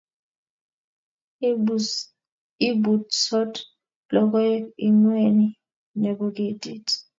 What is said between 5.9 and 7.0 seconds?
nebo ketit